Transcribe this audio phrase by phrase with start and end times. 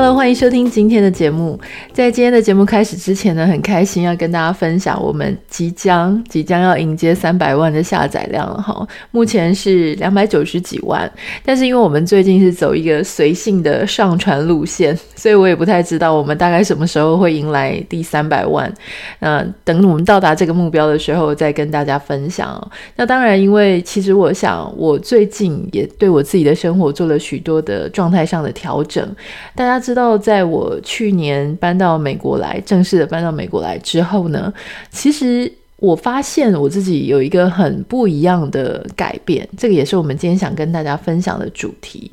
[0.00, 1.60] Hello，欢迎收听今天的节目。
[1.92, 8.88] 在今天的节目开始之前呢，很开心要跟大家分享，我们即将即将要迎接三百万的下载量了哈。
[9.10, 11.12] 目前是两百九十几万，
[11.44, 18.72] 但是因为我们最近是走一个随性的上传路线， 所以我也不太知道我们大概什么时候会迎来第三百万。
[19.18, 22.58] 那等我们到达这个目标的时候，再跟大家分享。
[22.96, 29.06] 那当然，因为其实我想，我最近也对我自己的生活做了许多的状态上的调整，
[29.54, 29.78] 大家。
[29.89, 34.52] 知知道，在我去年搬到美国来，正式的搬到美国来之后呢，
[34.90, 42.08] 其实我发现我自己有一个很不一样的改变，这个也是我们今天想跟大家分享的主题。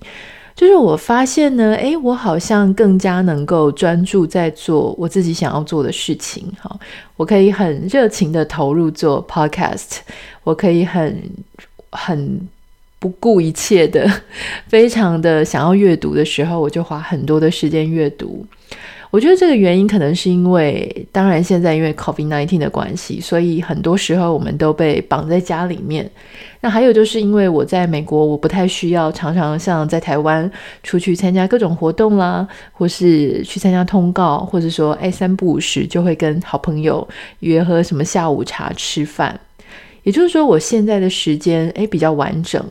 [0.55, 6.44] 就是我发现呢，诶，我好像更加能够专注在做我自己想要做的事情。
[6.59, 6.75] 哈，
[7.16, 10.00] 我可以很热情的投入做 podcast，
[10.44, 11.22] 我可以很
[11.91, 12.41] 很。
[13.00, 14.09] 不顾一切的，
[14.67, 18.45] 非常的想要阅读的时候，我就花很多的时间阅读。
[19.09, 26.09] 我觉得这个原因可能是因为，当然现在因为 COVID-19 的关系，所以很多时候我们都被绑在家里面。
[26.59, 30.52] 那还有就是因为我在美国，我不太需要常常像在台湾
[30.84, 37.08] 出去参加各种活动啦，或是去参加通告，或者说哎三不五时就会跟好朋友
[37.40, 39.40] 约喝什么下午茶吃饭。
[40.03, 42.62] 也就是说，我现在的时间哎比较完整。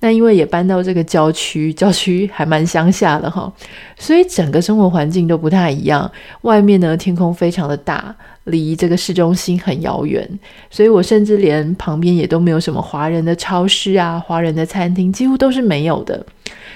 [0.00, 3.52] 那因为也搬到这个郊区，郊区还蛮乡下的哈，
[3.98, 6.10] 所以整个生活环境都不太一样。
[6.42, 10.28] 外面呢，天空非常的大，离这个市中心很遥远，
[10.70, 16.24] 所以我甚至连旁边也都没有什么华人的超市啊、华人的餐厅，几乎都是没有的。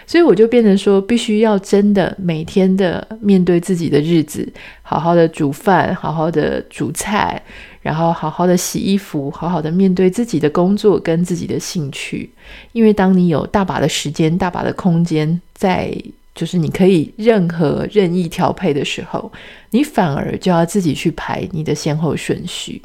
[0.04, 4.46] 所以我就变成说，必须要真的每天的面对自己的日子，
[4.82, 7.40] 好好的煮饭，好好的煮菜。
[7.82, 12.30] 然后好好的洗衣服，好好的面对自己的工作跟自己的兴趣，
[12.72, 15.92] 因为当你有大把的时间、大把的空间，在
[16.34, 19.30] 就是你可以任何任意调配的时候，
[19.70, 22.80] 你反而就要自己去排你的先后顺序。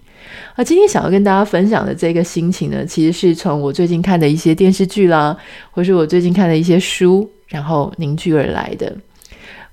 [0.56, 5.38] 而今天想要跟大家分享的这个心情呢，其实是从我最近看的一些电视剧啦，
[5.72, 8.94] 或是我最近看的一些书，然后凝聚而来的。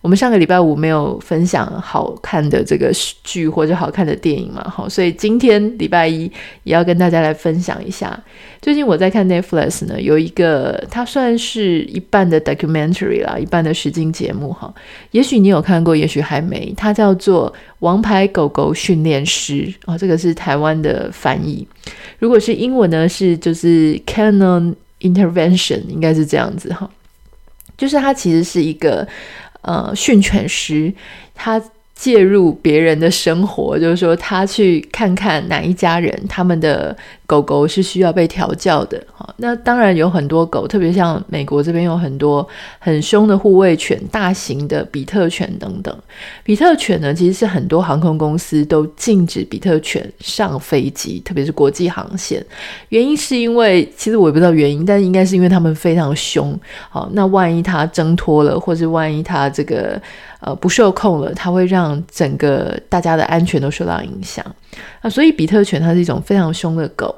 [0.05, 2.93] 我们上个礼拜五没有分享好看的这个
[3.23, 6.31] 剧或者好看的电影嘛，好，所以今天礼拜一
[6.65, 8.23] 也要跟大家来分享一下。
[8.61, 14.71] 最近我在看 Netflix 呢，有一个它算是一半的 documentary 啦，一半的实境节目哈。
[15.13, 16.71] 也许你有看过，也许还没。
[16.77, 21.67] 它叫做《王牌狗狗训练师》哦，这个是台湾的翻译。
[22.19, 26.91] 如果是英文呢，是就是 Canon Intervention，应该是这样子哈。
[27.79, 29.09] 就是它其实是一个。
[29.65, 30.93] 呃，训犬师，
[31.35, 31.61] 他
[31.95, 36.97] 介入别人的生活，就是说他去看看哪一家人他们的。
[37.27, 39.03] 狗狗是需要被调教的，
[39.39, 42.47] 那当然有很多狗，特别像美国这边有很多
[42.79, 45.99] 很凶的护卫犬，大型的比特犬等等。
[46.45, 52.45] 比特犬呢，其实是很多航空公司都禁止比特犬上飞机，特别是国际航线。
[52.91, 56.57] 原因是因为，其实我也不知道原因，但是应该是因为他们非常凶。
[56.91, 60.01] 好，那万一它挣脱了，或是万一它这个
[60.41, 64.45] 呃不受控了，它会让让整个大家的安全都受到影响。
[65.01, 67.15] 啊，所以比特犬它是一种非常凶的狗。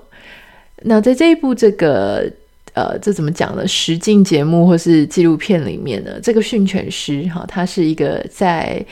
[0.82, 2.31] 那在这一部这个
[2.75, 3.66] 呃，这怎么讲呢？
[3.66, 8.84] 实境节目或是纪录片里面呢，这个训犬师哈，他是一个在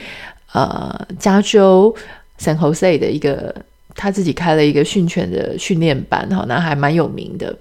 [0.53, 1.95] 呃加州
[2.39, 3.55] San Jose 的一个，
[3.95, 7.55] 他自己开了一个训犬的训练班哈，那还蛮有名的。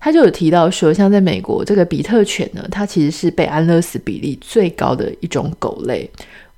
[0.00, 6.10] 他就有提到说，像在美国这个比特犬呢，它其实是被安乐死比例最高的一种狗类。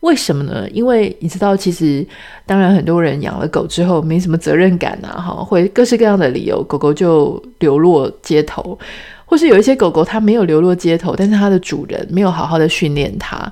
[0.05, 0.69] 为什么呢？
[0.71, 2.07] 因为你知道，其实
[2.45, 8.79] 当然很多人养了狗之后没什么责任感呐，哈，会各式各样的理由，狗狗就流落街头，
[9.25, 13.51] 或是有一些狗狗它没有流落街头，但是它的主人没有好好的训练它。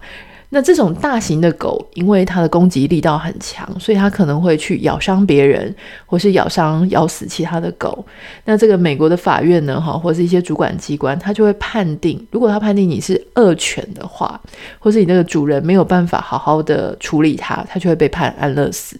[0.54, 5.74] 那这种大型的狗，因为它的攻击力道很强，所以它可能会去咬伤别人，
[6.04, 8.04] 或是咬伤、咬死其他的狗。
[8.44, 14.38] 那这个美国的法院呢，哈，或是一些主管机关，他就会判定，如果他判定你是恶犬的话，
[14.78, 18.94] 或是你那个主人没有办法好好的处理它，它就会被判安乐死。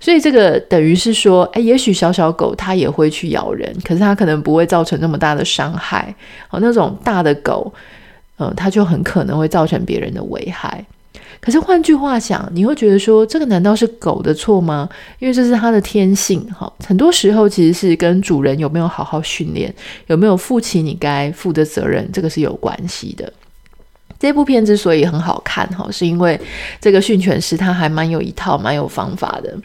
[0.00, 6.12] 所以这个等于是说，哎，也许小小狗它也会去咬人，可是它可能不会造成那么大的伤害。
[6.50, 7.72] 哦，那种大的狗。
[8.40, 10.86] 嗯，它就很可能会造成别人的危害。
[11.40, 14.88] 可是换句话想，你会觉得说，这个难道是狗的错吗？
[15.18, 16.40] 因为这是它的天性。
[16.52, 19.72] 哈，很多时候其实是跟主人有没有好好训练，
[20.08, 23.32] 有没有负起你该负的责任，这个是有关系的。
[24.18, 26.38] 这部片之所以很好看哈，是因为
[26.80, 29.56] 这个训犬师他还蛮有一套、蛮有方法的。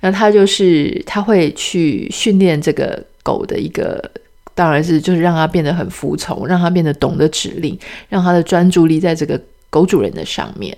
[0.00, 4.10] 那他就是他会去训练这个狗的一个，
[4.54, 7.78] 当然是就是让它变得很服从，让它变得懂得指令，
[8.08, 9.38] 让它的专注力在这个
[9.68, 10.74] 狗主人的上面。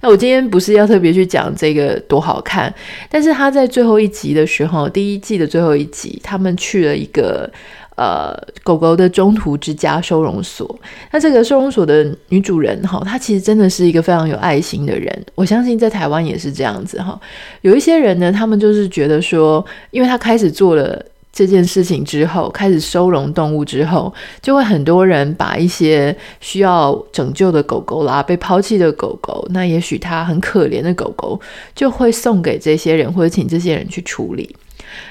[0.00, 2.72] 那我今天不是要特别去讲这个多好看，
[3.10, 7.50] 但是他在最后一集的时候，第一季的最后一集，他们去了一个。
[7.96, 10.76] 呃，狗狗的中途之家收容所。
[11.12, 15.26] 那这个收容所的女主人哈，她其实真的是一个非常有爱心的人。
[15.36, 17.16] 我相信在台湾也是这样子哈。
[17.60, 21.00] 有一些人呢，他们就是觉得说，因为他开始做了
[21.34, 31.40] 这件事情之后，开始收容动物之后，就会很多人把一些需要拯救的狗狗啦、被抛弃的狗狗，那也许他很可怜的狗狗，
[31.74, 34.54] 就会送给这些人，或者请这些人去处理。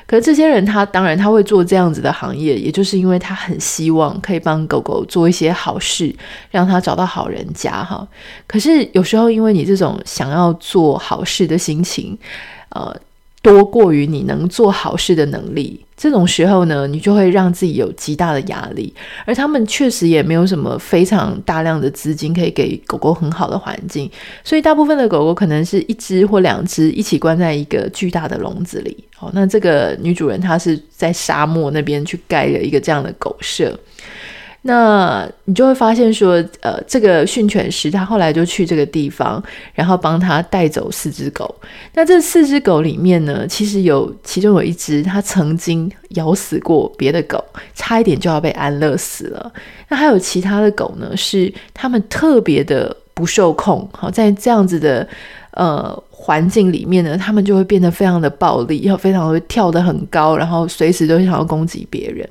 [0.08, 6.16] 可是这些人，他当然他会做这样子的行业，也就是因为他很希望可以帮狗狗做一些好事，
[6.50, 8.08] 让他找到好人家哈。
[8.48, 12.18] 可是有时候，因为你这种想要做好事的心情，
[12.70, 12.96] 呃。
[13.44, 18.92] 多过于你能做好事的能力，这种时候呢，你就会让自己有极大的压力。
[19.26, 24.10] 而他们确实也没有什么非常大量的资金可以给狗狗很好的环境，
[24.46, 28.98] 所以大部分的狗狗可能是一只或两只一起关在一个巨大的笼子里。
[29.14, 33.78] 好，那这个女主人她是在沙漠那边去盖了一个这样的狗舍。
[34.66, 39.44] 那你就会发现说，呃，这个训犬师他后来就去这个地方，
[39.74, 41.54] 然后帮他带走四只狗。
[41.94, 47.44] 那这四只狗里面呢，其实有其中有一只，它曾经咬死过别的狗，
[47.76, 49.52] 差一点就要被安乐死了。
[49.90, 53.86] 那还有其他的狗呢，是他们特别的不受控。
[53.92, 55.06] 好，在这样子的
[55.52, 62.26] 呃环境里面呢，他们就会变得非常的暴力，要非常会跳得很高，然后随时都想要攻击别人。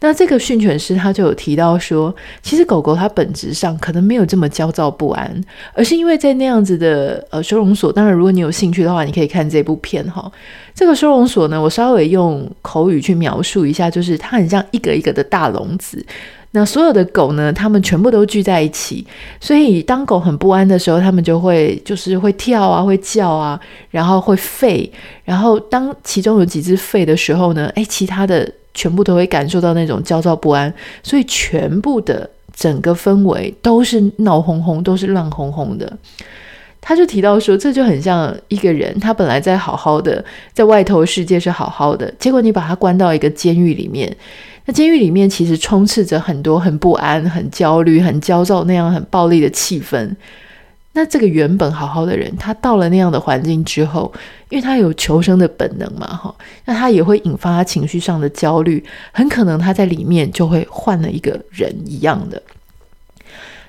[0.00, 7.92] 那这个训犬师他就有提到说，其实狗狗它本质上可能没有这么焦躁不安，而是因为在那样子的呃收容所。
[7.92, 10.30] 当然，如果你有兴趣的话，你可以看这部片哈。
[10.74, 16.04] 这个收容所呢，我稍微用口语去描述一下，就是它很像一个一个的大笼子。
[16.54, 19.06] 那所有的狗呢，它们全部都聚在一起，
[19.40, 23.58] 所以当狗很不安的时候，它们就会就是会跳啊，会叫啊，
[23.90, 24.90] 然后会吠。
[25.24, 28.50] 然后当其中有几只吠的时候呢，诶，其他的。
[28.74, 30.72] 全部都会感受到那种焦躁不安，
[31.02, 35.90] 所以全部的整个氛围都是闹哄哄，都是乱哄哄的。
[36.80, 44.16] 他就提到说，这就很像一个人，他本来在好好的，在外头世界是好好的，结果你把他关到一个监狱里面，
[44.64, 50.10] 那监狱里面其实充斥着很多很不安、很焦虑、很焦躁那样很暴力的气氛。
[50.94, 54.12] 那这个原本好好的人，他到了那样的环境之后，
[54.50, 56.34] 因为他有求生的本能嘛，哈，
[56.66, 62.42] 那他也会引发他情绪上的焦虑，很可能他在里面就会换了一个人一样的。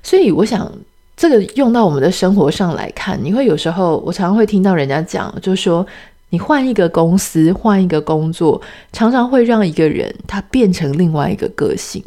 [0.02, 0.70] 所以我想，
[1.16, 5.88] 这个用到我们的生活上来看，你会有时候，我常常会听到人家讲，就是说，
[6.30, 8.62] 你换一个公司，换一个工作，
[8.92, 12.04] 常常会让一个人他变成另外一个个性。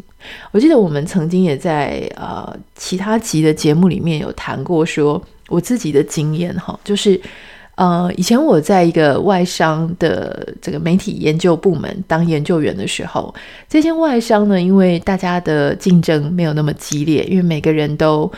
[0.52, 7.20] 我记得我们曾经也在呃其他集的节目里面有谈过，说我自己的经验哈，就是
[7.76, 13.34] 呃以前我在一个外商的这个媒体研究部门当研究员的时候，
[13.68, 18.30] 这些外商呢，因为大家的竞争没有那么激烈，因为每个人都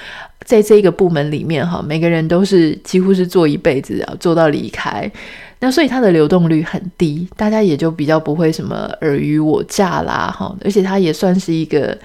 [0.45, 5.11] 在这个部门里面哈，每个人都是几乎是做一辈子啊，做到离开。
[5.61, 11.97] 那所以它的流动率很低，大家也就比较不会什么尔虞我诈啦，哈，而且它也算是一个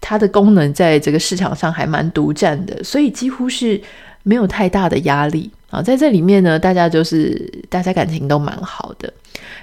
[0.00, 3.80] 它的功能在这个市场上还蛮独占的，所以几乎是
[4.22, 5.50] 没有太大的压力。
[5.70, 9.12] 啊，在这里面呢，大家就是大家感情都蛮好的。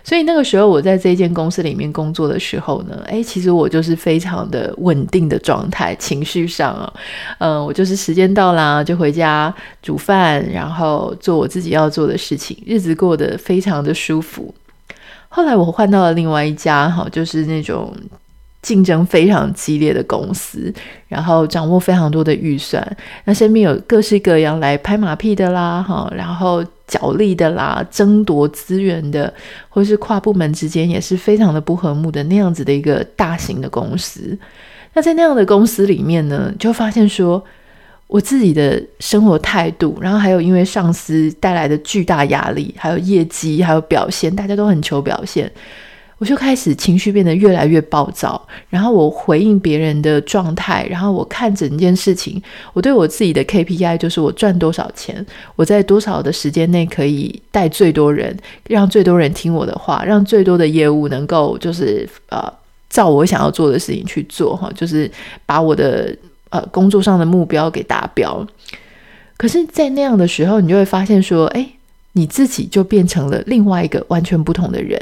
[0.04, 6.94] 所以那个时候，我在这间公司里面工作的时候呢，诶，其实我就是非常的稳定的状态，情绪上啊，
[7.40, 14.54] 嗯，我就是时间到啦，就回家煮饭，然后做我自己要做的事情，日子过得非常的舒服。
[15.30, 17.96] 后来我换到了另外一家，哈，就是那种。
[18.64, 20.74] 竞争非常激烈的公司，
[21.08, 22.84] 然后掌握非常多的预算，
[23.26, 29.32] 那身边有各式各样来拍马屁的啦，哈，然后角力的啦，争夺资源的，
[29.70, 34.36] 或是跨部门之间也是非常的不和睦的那样子的一个大型的公司。
[34.94, 37.44] 那在那样的公司里面呢，就发现说，
[38.08, 45.52] 我自己的生活态度，然后还有因为上司带来的巨大压力，还有业绩，还有表现，大家都很求表现。
[46.18, 52.42] 我就开始情绪变得越来越暴躁，然后我回应别人的状态，然后我看整件事情，
[52.74, 62.52] 我对我自己的 KPI 就是我赚多少钱，我在多少的时间内可以带最多人，让最多人听我的话，让最多的业务能够就是呃
[62.90, 65.10] 照我想要做的事情去做哈，就是
[65.46, 66.16] 把我的
[66.50, 68.46] 呃工作上的目标给达标。
[69.36, 71.68] 可是，在那样的时候，你就会发现说，哎，
[72.14, 75.00] 你自己就变成了另外一个完全不同的人。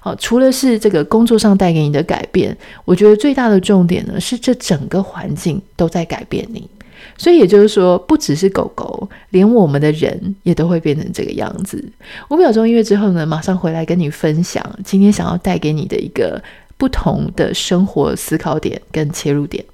[0.00, 6.68] 好，除了是这个工作上带给你的改变，我觉得最大的重点呢，是这整个环境都在改变你。
[7.16, 11.82] 所以也就是说，不只是狗狗，连我们的人也都会变成这个样子。
[12.28, 16.42] 五秒钟音乐之后呢，马上回来跟你分享今天想要带给你的一个
[16.76, 19.64] 不同的生活思考点跟切入点。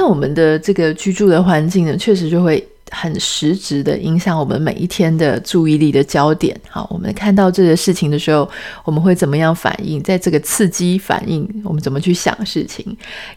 [0.00, 2.66] 那我们的这个居住的环境呢，确实就会。
[2.92, 6.60] 很实质的影响我们每一天的注意力的焦点。
[6.68, 8.50] 好，我们看到这个事情的时候，
[8.84, 10.02] 我们会怎么样反应？
[10.02, 12.84] 在这个刺激反应，我们怎么去想事情？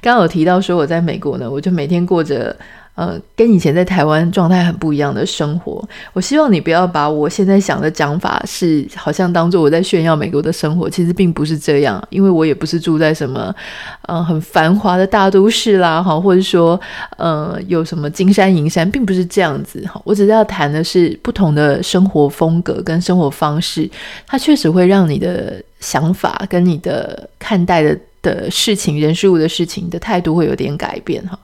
[0.02, 2.58] 刚刚有提到说我在美国呢，我就每天过着。
[2.96, 5.84] 呃，跟以前在台湾状态很不一样的生活。
[6.14, 12.02] 我希望你不要把我现在想的讲法是好像当做我在炫耀美国的生活，其实并不是这样。
[12.10, 13.54] 因为我也不是住在什么
[14.04, 16.80] 呃很繁华的大都市啦，哈，或者说
[17.18, 20.00] 呃有什么金山银山，并不是这样子哈。
[20.04, 23.90] 我只是要谈的是不同的生活风格跟生活方式，
[24.28, 27.98] 它确实会让你的想法跟你的看待的。
[28.24, 31.38] 的事情、人事物的事情的态度会有点改变哈。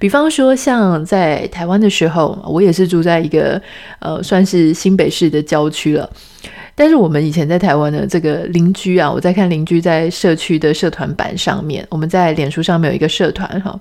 [0.00, 3.62] 比方说，像在台湾的时候，我也是住在一个
[4.00, 6.10] 呃，算是新北市的郊区了。
[6.74, 13.78] 但是我们以前在台湾的这个邻居啊，我在看邻居在社区的社团版上面，我们在脸书上面有一个社团哈。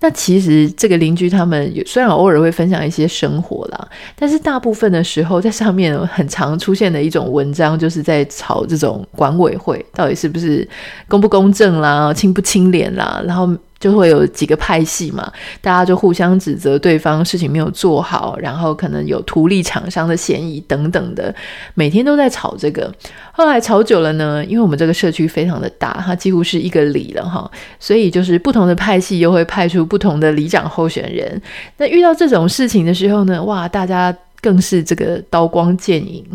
[0.00, 10.68] 那其实这个邻居他们虽然偶尔会分享一些生活啦，但是大部分的时候在上面很常出现的一种文章，就是在吵这种管委会到底是不是
[11.08, 13.48] 公不公正啦、清不清廉啦，然后。
[13.86, 21.32] 就会有几个派系嘛，大家就互相指责对方事情没有做好，然后可能有图利厂商的嫌疑等等的，
[21.74, 22.92] 每天都在吵这个。
[23.30, 31.40] 后来吵久了呢，因为我们这个社区非常的大，它几乎是一个里了哈，所以就是不同的派系又会派出不同的里长候选人。
[31.76, 36.26] 那遇到这种事情的时候呢，哇，大家更是这个刀光剑影。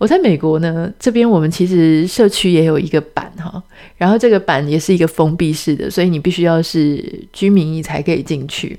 [0.00, 3.62] 我在美国呢，这边我们其实社区也有一个板哈，
[3.98, 7.04] 然后这个板也是一个封闭式的，所以你必须要是
[7.34, 8.78] 居民你才可以进去。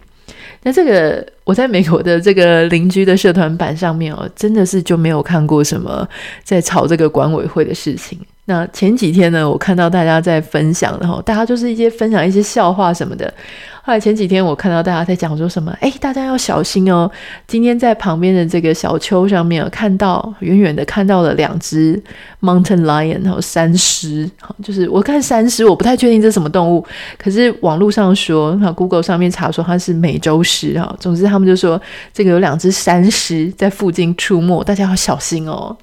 [0.63, 6.07] 那这个我在美国的这个邻居的社团版上面哦，真的是就没有看过什么
[6.43, 8.17] 在吵这个管委会的事情。
[8.51, 13.33] 那前几天呢，我看到大家在分享，然后大家就是一些分享一些笑话什么的。
[13.81, 17.09] 后来前几天我看到大家在讲说什么，哎，大家要小心哦！
[17.47, 21.99] 今天在旁边的这个小丘上面，看到远远的看到了两只
[22.41, 24.29] mountain lion，然后山狮。
[24.61, 26.85] 就是我看山狮，我不太确定这是什么动物，
[27.17, 30.93] 可是网络上说，哈，Google 上面查说它是美洲狮哈。
[30.99, 31.81] 总之他们就说
[32.13, 35.75] 这个有两只山狮在附近出没，大家要小心哦。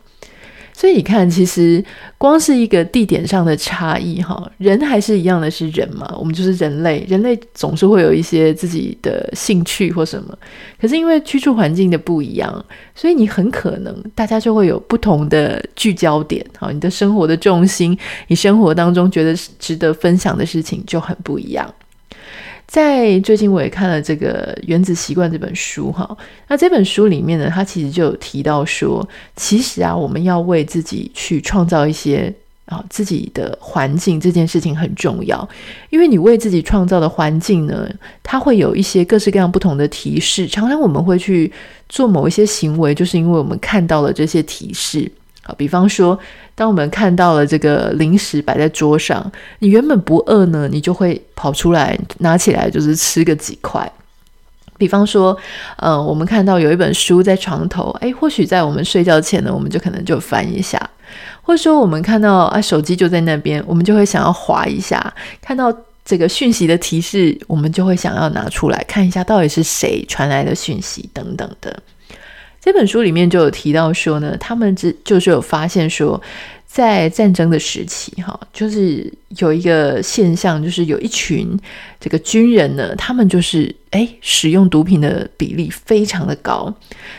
[0.78, 1.84] 所以你看，其实
[2.18, 10.38] 光是一个地点上的差异，哈，人还是一样的是人嘛，我们就是人类，人类总是会有一些自己的兴趣或什么。
[10.80, 21.68] 可是因为居住环境的不一样，所以你很可能大家就会有不同的聚焦点，哈，你的生活的重心，你生活当中觉得值得分享的事情就很不一样。
[22.68, 26.16] 在最近我也看了这个《原子习惯》这本书哈，
[26.48, 32.30] 那这本书里面呢，它其实就有提到说，其实啊，我们要为自己去创造一些
[32.66, 35.48] 啊自己的环境，这件事情很重要，
[35.88, 37.88] 因为你为自己创造的环境呢，
[38.22, 41.50] 它会有一些各式各样不同的提示，常常我们会去
[41.88, 45.10] 做某一些行为，就是因为我们看到了这些提示。
[45.48, 46.18] 好，比方说，
[46.54, 53.90] 当我们看到了这个零食摆在桌上，你原本不饿呢，你就会跑出来拿起来，就是吃个几块。
[54.76, 55.34] 比方说，
[55.78, 60.78] 呃，我们看到有一本书在床头，诶，或许在我们睡觉前呢，我们就可能就翻一下，
[61.40, 65.74] 或者说我们看到啊手机就在那边，我们就会想要滑一下，看到
[66.04, 71.74] 这个讯息的提示，我们就会想要拿出来看一下，到底是谁传来的讯息等等的。
[72.68, 76.20] 这本书里面就有提到说呢，他们只就是有发现说，
[76.66, 81.46] 在战争的时期，哈，就是有一个现象，就是有一群
[82.00, 86.74] 这个军人呢，他们就是诶使用毒品的比例非常的高。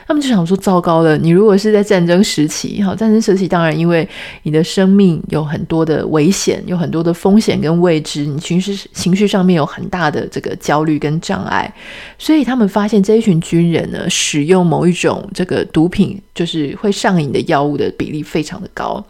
[0.08, 4.08] 他们就想说，糟糕了，你如果是在战争时期，哈，战争时期当然因为
[4.42, 11.72] 你的生命有很多的危险，有很多的风险跟未知，你情绪情绪上面有很大的这个焦虑跟障碍，
[12.18, 19.06] 所以他们发现这一群军人呢，使用某一种这个毒品，就是会上瘾的药物的比例非常的高。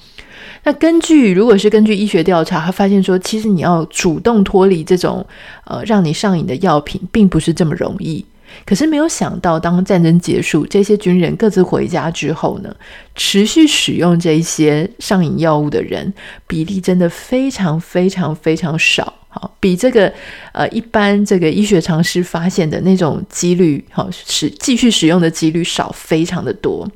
[0.63, 5.25] 那根据，如果是根据医学调查，他发现说，其实你要主动脱离这种
[5.65, 8.25] 呃让你上瘾的药品，并不是这么容易。
[8.65, 12.75] 可是没有想到，当战争结束，这些军人各自回家之后呢，
[13.15, 16.11] 持续使用这一些上瘾药物的人
[16.47, 19.13] 比例真的非常非常非常少。
[19.27, 20.11] 好，比这个
[20.51, 26.89] 呃一般这个医学常识发现的那种几率，好使继续使用的几率少非常的多。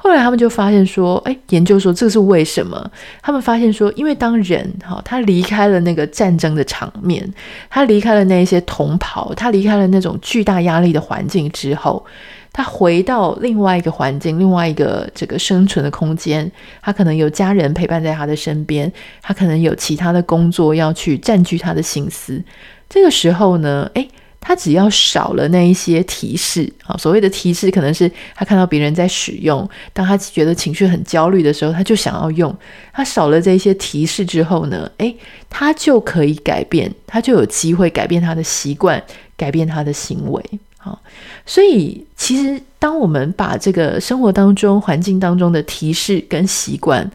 [0.00, 2.90] 后来他们就发现说，哎，研究说这是为什么？
[3.20, 7.28] 他们发现说，因为当人哈他离开了那个战争的场面，
[7.68, 12.06] 他离开了那些同袍，他离开了那种巨大压力的环境之后，
[12.52, 16.50] 他回到另外一个环境，另外一个这个生存的空间，
[16.80, 18.90] 他可能有家人陪伴在他的身边，
[19.20, 22.40] 他可能有其他的工作要去占据他的心思。
[22.88, 24.08] 这个时候呢，哎。
[24.40, 32.56] 他只要少了那一些提示啊，所谓的提示可能是他看到别人在使用，当他觉得情绪很焦虑的时候，他就想要用。
[32.92, 35.14] 他少了这些提示之后呢，诶，
[35.50, 39.02] 他就可以改变，他就有机会改变他的习惯，
[39.36, 40.42] 改变他的行为。
[40.78, 41.00] 好，
[41.44, 47.10] 所以其实当我们把这个生活当中、环境当中的提示跟习惯，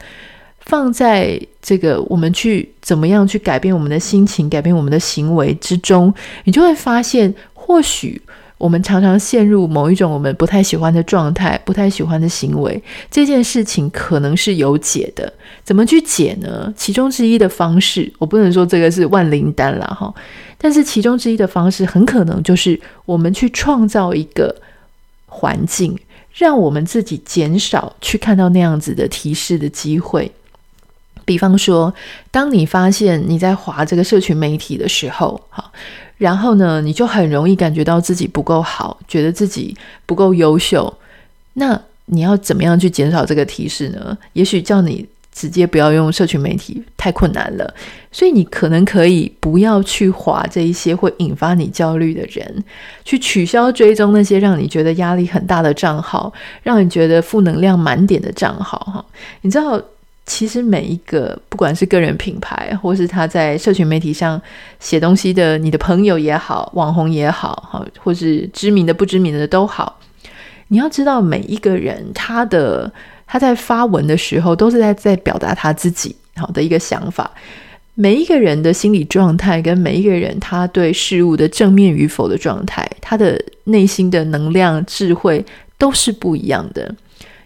[0.65, 6.13] 放在这个我们去怎么样去改变我们的心情、改变我们的行为之中，
[6.46, 8.22] 你就会发现，或许
[8.58, 15.32] 我们常常陷入某一种我们不太喜欢的状态、不太喜欢的行为，这件事情可能是有解的。
[15.65, 16.74] 怎么去解呢？
[16.77, 20.13] 其中之一的方式，我不能说这个是万灵丹啦哈，
[20.58, 24.55] 但是其中之一的方式，很可能就是我们去创造一个
[25.25, 25.98] 环境，
[26.34, 30.32] 让我们自己减少去看到那样子的提示的机会。
[31.25, 31.94] 比方说，
[32.32, 35.72] 当你发现你在划这个社群媒体的时候，哈，
[36.18, 39.75] 然后呢，你就很容易感觉到自己不够好，觉得自己
[40.06, 40.94] 不够优秀。
[41.53, 44.18] 那你要怎么样去减少这个提示呢？
[44.34, 47.74] 也许叫你直接不要用社群媒体，太困难了。
[48.12, 52.63] 所以你可能可以不要去划这一些会引发你焦虑的人，
[53.06, 58.77] 去取消追踪那些让你觉得压力很大的账号，让你觉得负能量满点的账号。
[58.80, 59.06] 哈，
[59.42, 59.82] 你知道。
[60.25, 64.42] 其实每一个，不管是个人品牌，或是他在社群媒体上
[64.80, 70.00] 写东西的，你的朋友也好，网红也好，哈，或是知名的、不知名的都好，
[70.69, 72.91] 你要知道，每一个人他的
[73.28, 77.30] 他在发文的时候，都是在在表达他自己好的一个想法。
[77.95, 85.45] 每一个人的心理状态，跟每一个人他对事物的正面与否的状态，他的内心的能量、智慧
[85.78, 86.95] 都是不一样的。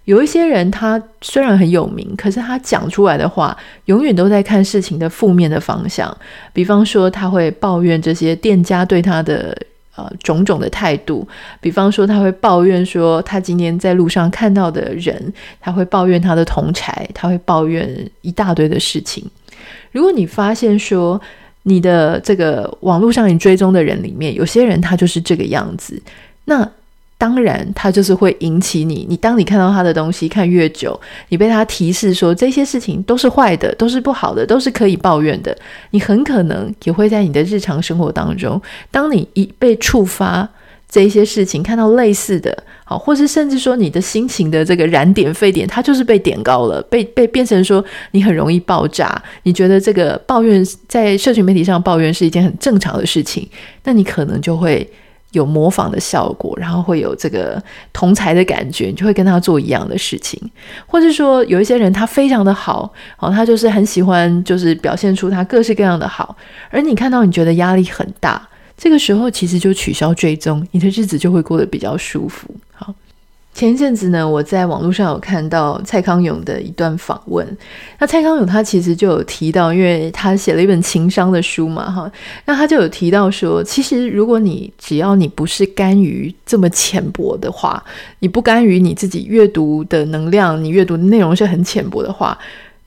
[0.07, 6.17] 有一些人，他虽然很有名，可是他讲出来的话，永远都在看事情的负面的方向。
[6.53, 9.53] 比方说，他会抱怨这些店家对他的
[9.97, 11.27] 呃种种的态度；
[11.59, 19.29] 比方说，他会抱怨说他今天在路上看到的人，他会抱怨他的同侪，他会抱怨一大堆的事情。
[19.91, 21.19] 如果你发现说
[21.63, 26.01] 你的这个网络上你追踪的人里面，有些人他就是这个样子，
[26.45, 26.65] 那。
[27.19, 29.03] 当然，他就是会引起你。
[29.09, 30.99] 你当你看到他的东西看越久，
[31.29, 35.57] 你被他提示说这些事情都是坏的，都是不好的，都是可以抱怨的。
[35.89, 40.47] 你很可能也会在你的日常生活当中，当你一被触发
[40.87, 49.19] 这些事情，看到类似的，好，或是甚至说你的心情的这个燃点沸点，它就是被点高了，被被变成说你很容易爆炸。
[49.41, 53.49] 你觉得这个抱怨在社群媒体上抱怨是一件很正常的事情，
[53.85, 54.87] 那你可能就会。
[55.31, 57.61] 有模仿的效果，然后会有这个
[57.91, 60.39] 同才的感觉，你就会跟他做一样的事情，
[60.85, 66.35] 或者说有一些人他非常的好，哦，他就是很喜欢，就是表现出他各式各样的好，
[66.69, 72.93] 而你看到你觉得压力很大，这个时候其实就取消追踪，你的日子就会过得比较舒服，好。
[73.57, 77.57] 前一阵子呢，我在网络上有看到蔡康永的一段访问。
[77.97, 82.11] 那蔡康永他其实就有提到，因为他写了一本情商的书嘛，哈，
[82.45, 87.83] 那他就有提到说，其实如果你只要你不是甘于这么浅薄的话，
[88.19, 92.37] 你不甘于你自己阅读的能量，你阅读的内容是很浅薄的话，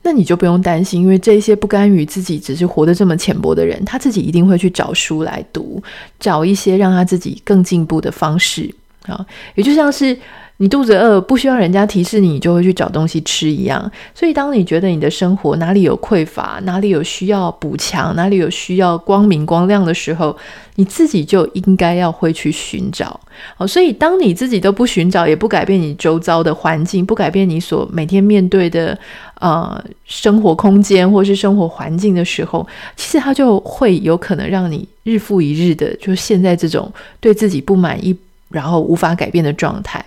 [0.03, 5.83] 那你就不用担心，因为这些不甘于自己只是活得这么浅薄的人，他自己一定会去找书来读，
[6.17, 8.73] 找一些让他自己更进步的方式
[9.05, 10.17] 啊，也就像是。
[10.61, 13.91] 你肚子饿，不需要人家提示你，你就会去找东西吃一样。
[14.13, 20.37] 所以，当你觉得你的生活哪里有匮乏，哪里有需要补强，哪里有需要光明光亮的时候，
[20.75, 23.19] 你自己就应该要会去寻找。
[23.57, 28.95] 好，所以当你自己都不寻找，也不改变你周遭的环境，不改变你所每天面对的
[29.39, 38.15] 呃生活空间或是生活环境的时候，其实它就会有可能让你日复一日的，就现在这种对自己不满意，
[38.49, 40.05] 然后无法改变的状态。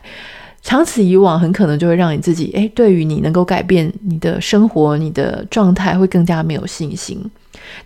[0.64, 7.22] 长此以往，很可能就会让你自己，诶，对于你能够改变你的生活、你的状态，会更加没有信心。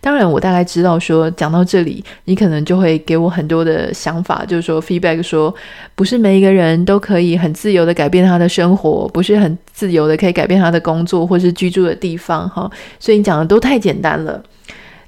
[0.00, 5.52] 当然，我大概知道说，讲到这里，你可能就会给我很多的想法，就是说 feedback 说，
[5.96, 14.40] 不是每一个人都可以很自由的改变他的生活，不是很自由的可以改变他的工作或是居住的地方，哈，所以你讲的都太简单了。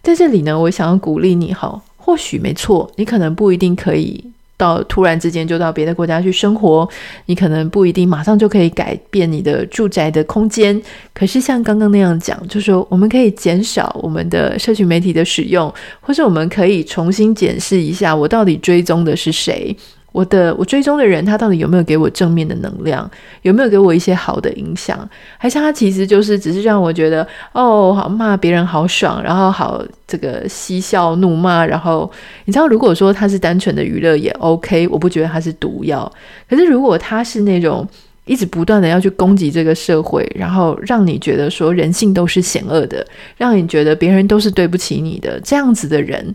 [0.02, 4.33] 在这里呢，我想要鼓励你，哈，或许没错，你可能不一定可以。
[4.60, 6.86] 到突然之间就到别的国家去生活，
[7.24, 10.78] 你可能不一定马上就可以改变你的住宅的空间。
[11.14, 19.74] 可是像刚刚那样讲，就是说我们可以减少我们的社群媒体的使用，或是我们可以重新检视一下，我到底追踪的是谁。
[20.12, 23.08] 我的我追踪的人，他到底有没有给我正面的能量？
[23.42, 25.08] 有没有给我一些好的影响？
[25.38, 32.10] 还是他其实就是只是让我觉得哦，好骂别人好爽，然后好这个嬉笑怒骂，然后
[32.44, 36.10] 你知道，如果说他是单纯的娱乐也 OK，我不觉得他是毒药。
[36.48, 37.86] 可是如果他是那种
[38.26, 43.04] 一直不断的要去攻击这个社会，然后让你觉得说人性都是险恶的，
[43.36, 46.32] 让你觉得别人都是对不起你的这样子的人，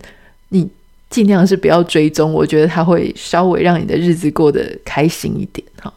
[1.16, 5.90] 尽量是不要追踪，我觉得它会稍微让你的日子过得开心一点哈。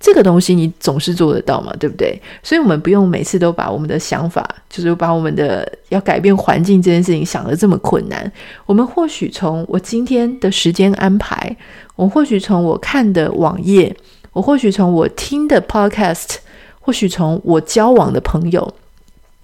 [0.00, 2.18] 这个东西你总是做得到嘛，对不对？
[2.42, 8.32] 所以我们不用每次都把我们的想法，就是把我们的要改变环境这件事情想得这么困难。
[8.64, 11.54] 我们或许从我今天的时间安排，
[11.94, 13.94] 我或许从我看的网页，
[14.32, 16.36] 我或许从我听的 podcast，
[16.80, 18.72] 或许从我交往的朋友。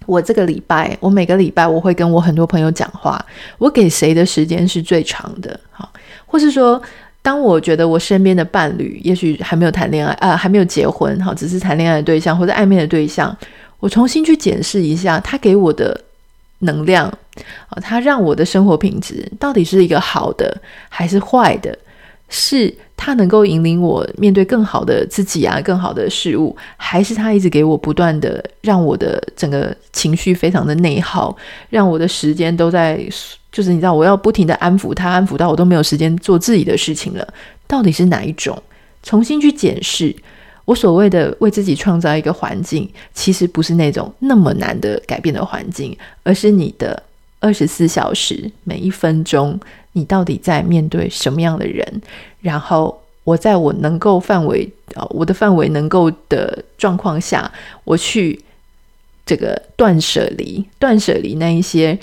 [0.09, 3.23] 我这个礼拜，我每个礼拜我会跟我很多朋友讲话。
[3.59, 5.61] 我给谁的时间是最长的？
[5.71, 5.92] 好，
[6.25, 6.81] 或是说，
[7.21, 13.37] 当我觉得我身边的伴侣也许还没有谈恋爱，啊、呃，还没有结婚，好，只是谈恋爱的对象或者暧昧的对象，
[13.81, 16.01] 我重新去检视一下他给我的
[16.61, 17.07] 能量，
[17.68, 20.57] 啊，他让我的生活品质到底是一个好的
[20.88, 21.77] 还是坏的？
[22.31, 31.35] 是他能够引领我面对更好的自己啊，更好的事物，还是他一直给我不断的让我的整个情绪非常的内耗，
[31.71, 33.01] 让我的时间都在，
[33.53, 37.27] 就是你知道，我要不停的安抚他，安抚到我都没有时间做自己的事情了。
[37.69, 38.61] 到底是哪一种？
[39.05, 40.15] 重新去检视，
[40.65, 47.01] 我所谓的为自己创造一个环境，其实不是那种那么难的改变的环境，而是你的
[47.39, 49.59] 二十四小时每一分钟。
[49.99, 51.85] 你到底在面对什么样的人？
[52.41, 57.51] 然后我在我能够范围啊，我的范围能够的状况下，
[57.85, 58.41] 我去
[59.27, 61.99] 这个断舍离，断舍离那一些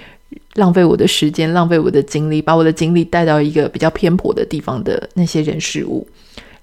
[0.55, 6.05] 浪费我的时间、浪费我的精力，把我的精力带到一个比较偏颇的地方的那些人事物。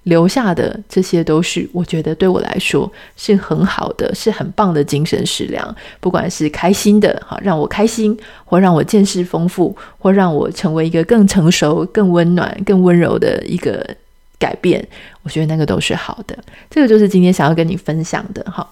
[0.03, 5.75] 留下的这些都是我觉得对我来说是很好的，是很棒的精神食粮。
[5.99, 13.85] 不管是开心的，哈，让我开心，或让我见识丰富，或让我成为一个更成熟、更温暖、更温柔的一个
[14.37, 14.85] 改变，
[15.21, 16.37] 我觉得那个都是好的。
[16.69, 18.67] 这个就是今天想要跟你分享的，哈。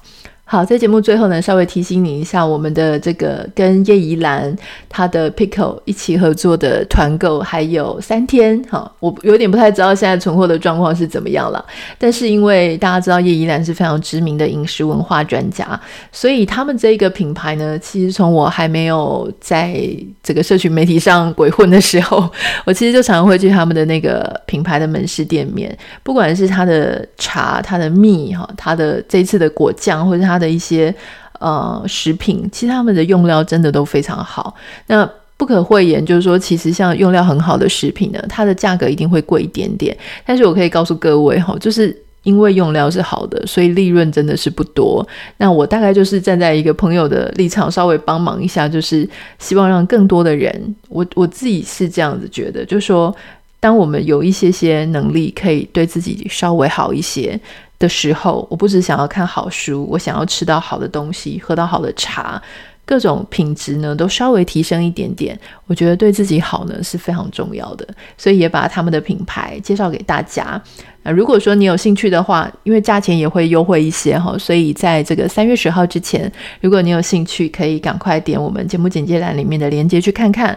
[0.52, 4.54] 好在节目最后呢，稍微提醒你一下，我们的这个跟叶怡兰
[4.90, 8.62] 她的 Pickle 一起合作的团购还有三天。
[8.70, 11.66] 好，我有点不太知道现在存货的状况是怎么样了。
[11.98, 15.80] 但是因为大家知道叶怡兰是非常知名的饮食文化专家，
[16.12, 19.82] 所以他们这个品牌呢，其实从我还没有在
[20.22, 22.30] 这个社群媒体上鬼混的时候，
[22.66, 30.94] 我其实就常常会去他们的那个品牌的门市店面，不管是他的茶、他的蜜、哈、他的这次的果酱，或者他的一些
[31.40, 34.54] 呃食品，其实他们的用料真的都非常好。
[34.88, 39.98] 那不可讳言，就是说，其实像用料很好的食品呢，它的价格一定会贵一点点。
[40.24, 45.04] 但是我可以告诉各位哈，就是因为用料是好的，所以利润真的是不多。
[45.38, 53.12] 那我大概就是站在一个朋友的立场，稍微帮忙一下，就是希望让更多的人，我我自己是这样子觉得，就是说，
[53.60, 57.40] 当我们有一些些能力，可以对自己稍微好一些。
[57.82, 62.40] 的时候，我不只想要看好书，我想要吃到好的东西，喝到好的茶，
[62.86, 65.38] 各种品质呢都稍微提升一点点。
[65.66, 70.62] 我觉得对自己好呢是非常重要的，所以也把他们的品牌介绍给大家。
[71.04, 80.56] 那如果说你有兴趣的话，因为价钱也会优惠一些哈，所以在这个三月十号之前，如果你有兴趣，可以赶快点我们节目简介栏里面的链接去看看。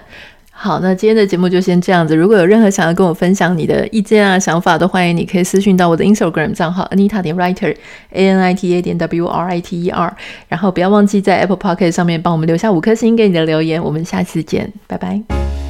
[0.56, 2.16] 好，那今天的节目就先这样子。
[2.16, 7.76] 如果有任何想要跟我分享你的意见啊、想法，都欢迎你可以私讯到我的 Instagram 账号 Anita 点 Writer
[8.12, 10.16] A N I T A 点 W R I T E R。
[10.48, 13.82] 然后不要忘记在 Apple p o c k e t 上面帮我们留下五颗星给你的留言。
[13.82, 15.63] 我们下次见，拜拜。